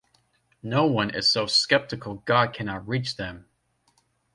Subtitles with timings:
[0.63, 3.45] no one is so skeptical God cannot reach them